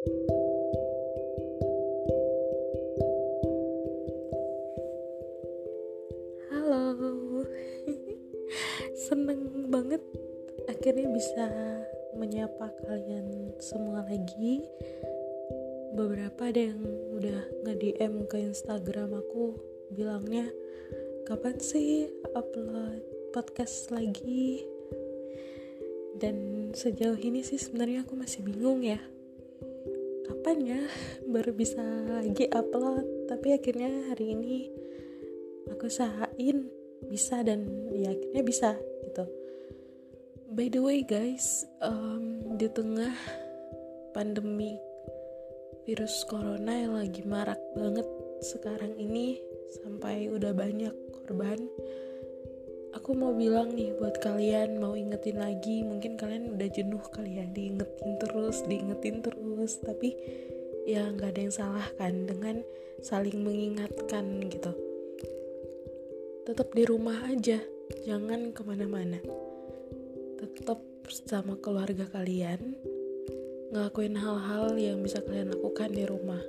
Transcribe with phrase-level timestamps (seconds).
[0.00, 0.16] Halo,
[9.04, 10.00] seneng banget
[10.72, 11.44] akhirnya bisa
[12.16, 14.64] menyapa kalian semua lagi.
[15.92, 16.80] Beberapa ada yang
[17.20, 19.52] udah nge-DM ke Instagram aku
[19.92, 20.48] bilangnya
[21.28, 23.04] kapan sih upload
[23.36, 24.64] podcast lagi?
[26.16, 29.19] Dan sejauh ini sih sebenarnya aku masih bingung ya
[30.30, 30.82] kapan ya?
[31.26, 33.26] Baru bisa lagi upload.
[33.26, 34.70] Tapi akhirnya hari ini
[35.66, 36.70] aku usahain
[37.10, 38.70] bisa dan ya akhirnya bisa
[39.10, 39.26] gitu.
[40.54, 43.14] By the way guys um, di tengah
[44.14, 44.78] pandemi
[45.86, 48.06] virus corona yang lagi marak banget
[48.42, 49.38] sekarang ini
[49.82, 51.58] sampai udah banyak korban
[52.94, 57.46] aku mau bilang nih buat kalian mau ingetin lagi mungkin kalian udah jenuh kali ya
[57.50, 59.78] diingetin terus diingetin terus.
[59.82, 60.14] Tapi
[60.86, 62.62] ya nggak ada yang salah kan dengan
[63.00, 64.72] saling mengingatkan gitu.
[66.44, 67.62] Tetap di rumah aja
[68.06, 69.18] jangan ke mana-mana.
[70.40, 70.82] Tetap
[71.26, 72.78] sama keluarga kalian
[73.70, 76.42] ngelakuin hal-hal yang bisa kalian lakukan di rumah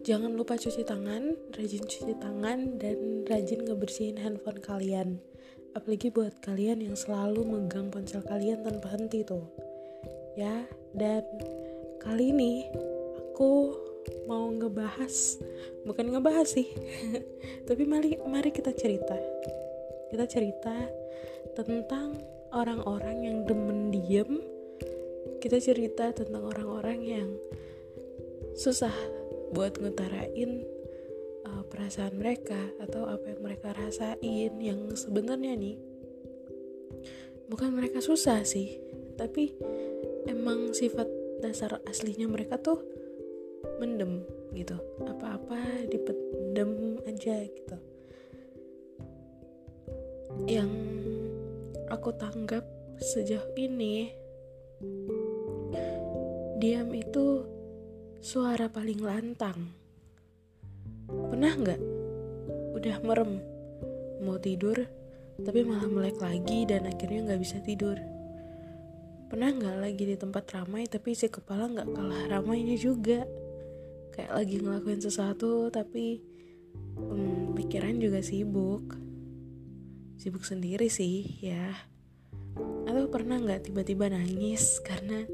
[0.00, 5.20] Jangan lupa cuci tangan, rajin cuci tangan, dan rajin ngebersihin handphone kalian.
[5.76, 9.44] Apalagi buat kalian yang selalu megang ponsel kalian tanpa henti tuh.
[10.40, 10.64] Ya,
[10.96, 11.20] dan
[12.00, 12.64] kali ini
[13.20, 13.76] aku
[14.24, 15.36] mau ngebahas,
[15.84, 16.72] bukan ngebahas sih,
[17.68, 19.20] tapi mari, mari kita cerita.
[20.08, 20.80] Kita cerita
[21.52, 22.16] tentang
[22.56, 24.40] orang-orang yang demen diem.
[25.44, 27.28] Kita cerita tentang orang-orang yang
[28.56, 29.19] susah
[29.50, 30.62] buat ngutarain
[31.46, 35.76] uh, perasaan mereka atau apa yang mereka rasain yang sebenarnya nih.
[37.50, 38.78] Bukan mereka susah sih
[39.18, 39.52] tapi
[40.30, 41.04] emang sifat
[41.44, 42.80] dasar aslinya mereka tuh
[43.82, 44.78] mendem gitu.
[45.04, 47.76] Apa-apa dipendem aja gitu.
[50.46, 50.72] Yang
[51.90, 52.64] aku tanggap
[53.02, 54.14] sejauh ini
[56.60, 57.44] diam itu
[58.20, 59.72] suara paling lantang.
[61.08, 61.80] Pernah nggak?
[62.76, 63.40] Udah merem,
[64.20, 64.76] mau tidur,
[65.40, 67.96] tapi malah melek lagi dan akhirnya nggak bisa tidur.
[69.32, 73.24] Pernah nggak lagi di tempat ramai tapi isi kepala nggak kalah ramainya juga?
[74.12, 76.20] Kayak lagi ngelakuin sesuatu tapi
[77.00, 79.00] hmm, pikiran juga sibuk.
[80.20, 81.72] Sibuk sendiri sih ya.
[82.84, 85.24] Atau pernah nggak tiba-tiba nangis karena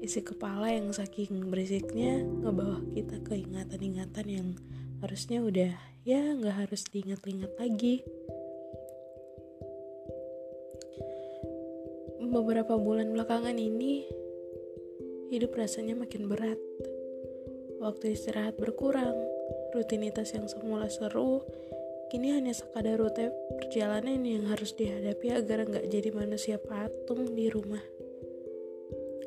[0.00, 4.48] isi kepala yang saking berisiknya ngebawa kita ke ingatan-ingatan yang
[5.00, 5.72] harusnya udah
[6.04, 8.04] ya nggak harus diingat-ingat lagi.
[12.26, 14.04] Beberapa bulan belakangan ini
[15.32, 16.58] hidup rasanya makin berat.
[17.80, 19.16] Waktu istirahat berkurang
[19.72, 21.44] rutinitas yang semula seru
[22.06, 27.82] kini hanya sekadar rute perjalanan yang harus dihadapi agar nggak jadi manusia patung di rumah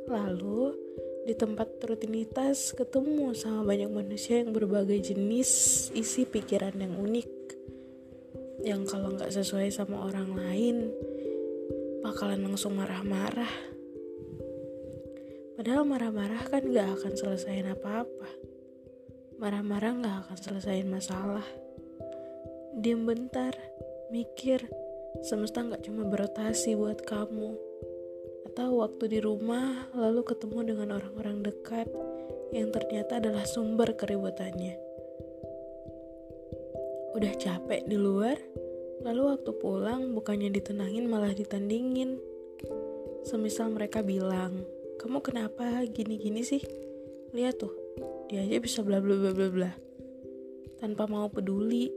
[0.10, 0.74] Lalu,
[1.30, 5.50] di tempat rutinitas ketemu sama banyak manusia yang berbagai jenis
[5.94, 7.30] isi pikiran yang unik.
[8.66, 10.90] Yang kalau nggak sesuai sama orang lain,
[12.02, 13.54] bakalan langsung marah-marah.
[15.54, 18.30] Padahal marah-marah kan nggak akan selesaiin apa-apa.
[19.38, 21.46] Marah-marah nggak akan selesaiin masalah.
[22.82, 23.54] Diam bentar,
[24.10, 24.66] mikir,
[25.22, 27.69] semesta nggak cuma berotasi buat kamu
[28.60, 31.88] atau waktu di rumah lalu ketemu dengan orang-orang dekat
[32.52, 34.76] yang ternyata adalah sumber keributannya.
[37.16, 38.36] Udah capek di luar,
[39.00, 42.20] lalu waktu pulang bukannya ditenangin malah ditandingin.
[43.24, 44.68] Semisal mereka bilang,
[45.00, 46.60] "Kamu kenapa gini-gini sih?
[47.32, 47.72] Lihat tuh,
[48.28, 49.72] dia aja bisa bla bla bla bla bla."
[50.84, 51.96] Tanpa mau peduli,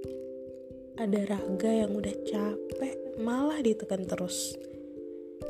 [0.95, 4.55] ada raga yang udah capek malah ditekan terus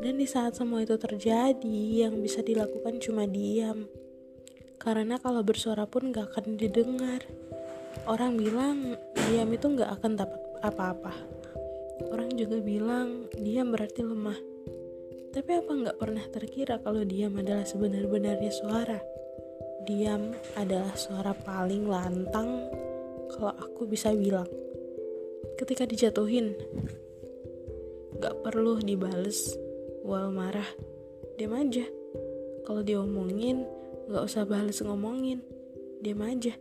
[0.01, 3.91] dan di saat semua itu terjadi, yang bisa dilakukan cuma diam.
[4.81, 7.23] Karena kalau bersuara pun gak akan didengar.
[8.09, 11.15] Orang bilang diam itu gak akan dapat apa-apa.
[12.11, 14.39] Orang juga bilang diam berarti lemah.
[15.33, 18.99] Tapi apa gak pernah terkira kalau diam adalah sebenar-benarnya suara?
[19.87, 22.67] Diam adalah suara paling lantang
[23.31, 24.51] kalau aku bisa bilang.
[25.55, 26.59] Ketika dijatuhin,
[28.19, 29.55] gak perlu dibales
[30.03, 30.67] Wal marah,
[31.39, 31.87] diam aja.
[32.63, 33.67] Kalau diomongin,
[34.11, 35.43] gak usah balas ngomongin.
[36.03, 36.55] Diam aja.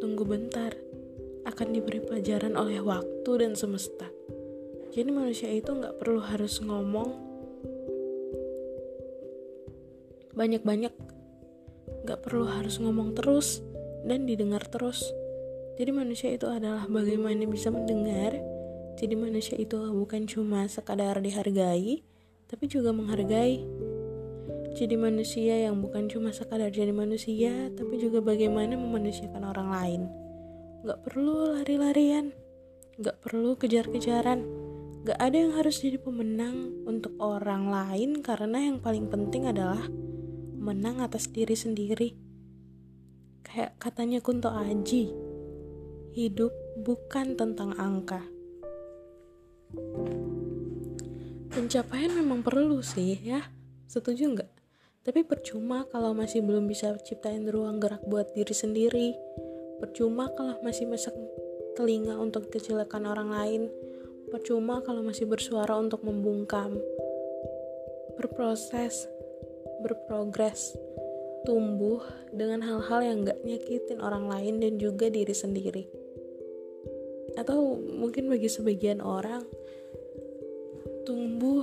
[0.00, 0.76] Tunggu bentar.
[1.48, 4.08] Akan diberi pelajaran oleh waktu dan semesta.
[4.92, 7.24] Jadi manusia itu gak perlu harus ngomong
[10.36, 10.92] banyak-banyak
[12.06, 13.62] Gak perlu harus ngomong terus
[14.06, 15.02] dan didengar terus.
[15.74, 18.38] Jadi manusia itu adalah bagaimana bisa mendengar.
[18.94, 22.06] Jadi manusia itu bukan cuma sekadar dihargai,
[22.46, 23.62] tapi juga menghargai.
[24.76, 30.02] Jadi manusia yang bukan cuma sekadar jadi manusia, tapi juga bagaimana memanusiakan orang lain.
[30.84, 32.30] Gak perlu lari-larian,
[33.00, 34.44] gak perlu kejar-kejaran,
[35.08, 39.88] gak ada yang harus jadi pemenang untuk orang lain karena yang paling penting adalah
[40.60, 42.10] menang atas diri sendiri.
[43.46, 45.08] Kayak katanya Kunto Aji,
[46.12, 46.52] hidup
[46.84, 48.20] bukan tentang angka.
[51.56, 53.40] Pencapaian memang perlu sih ya,
[53.88, 54.50] setuju nggak?
[55.08, 59.16] Tapi percuma kalau masih belum bisa ciptain ruang gerak buat diri sendiri.
[59.80, 61.16] Percuma kalau masih masak
[61.72, 63.62] telinga untuk kecelakaan orang lain.
[64.28, 66.76] Percuma kalau masih bersuara untuk membungkam.
[68.20, 69.08] Berproses,
[69.80, 70.76] berprogres,
[71.48, 72.04] tumbuh
[72.36, 75.88] dengan hal-hal yang gak nyakitin orang lain dan juga diri sendiri
[77.36, 79.44] atau mungkin bagi sebagian orang
[81.06, 81.62] tumbuh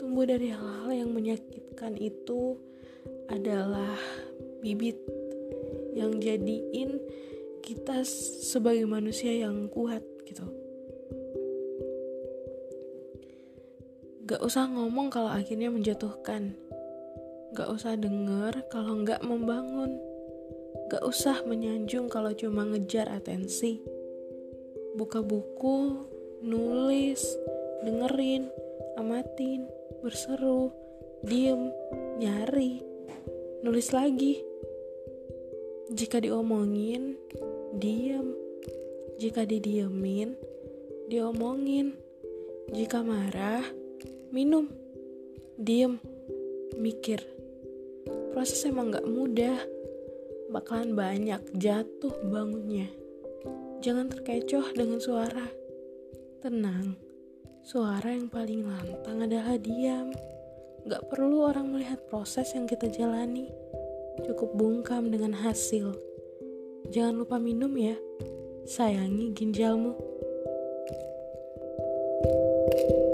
[0.00, 2.56] tumbuh dari hal-hal yang menyakitkan itu
[3.28, 4.00] adalah
[4.64, 4.96] bibit
[5.92, 6.96] yang jadiin
[7.60, 8.00] kita
[8.40, 10.48] sebagai manusia yang kuat gitu.
[14.24, 16.56] Gak usah ngomong kalau akhirnya menjatuhkan.
[17.52, 20.00] Gak usah denger kalau gak membangun.
[20.88, 23.84] Gak usah menyanjung kalau cuma ngejar atensi.
[24.96, 26.08] Buka buku,
[26.40, 27.22] nulis,
[27.86, 28.50] dengerin,
[28.98, 29.70] amatin,
[30.02, 30.74] berseru,
[31.22, 31.70] diem,
[32.18, 32.82] nyari,
[33.62, 34.42] nulis lagi.
[35.94, 37.14] Jika diomongin,
[37.78, 38.34] diem.
[39.16, 40.34] Jika didiemin,
[41.06, 41.94] diomongin.
[42.74, 43.62] Jika marah,
[44.34, 44.66] minum,
[45.54, 46.02] diem,
[46.74, 47.22] mikir.
[48.34, 49.56] Proses emang gak mudah,
[50.50, 52.90] bakalan banyak jatuh bangunnya.
[53.80, 55.46] Jangan terkecoh dengan suara.
[56.42, 56.98] Tenang,
[57.66, 60.14] suara yang paling lantang adalah diam.
[60.86, 63.50] Gak perlu orang melihat proses yang kita jalani.
[64.22, 65.90] Cukup bungkam dengan hasil.
[66.94, 67.98] Jangan lupa minum ya.
[68.70, 69.98] Sayangi ginjalmu.
[72.66, 73.05] thank you